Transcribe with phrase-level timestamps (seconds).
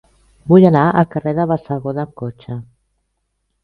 [0.51, 2.61] Vull anar al carrer de Bassegoda amb cotxe.